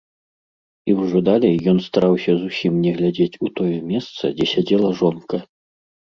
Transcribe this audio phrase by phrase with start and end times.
[0.91, 5.37] І ўжо далей ён стараўся зусім не глядзець у тое месца, дзе сядзела жонка.